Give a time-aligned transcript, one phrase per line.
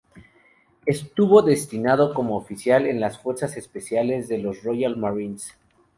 [0.87, 5.55] Estuvo destinado como oficial en las Fuerzas Especiales de los Royal Marines.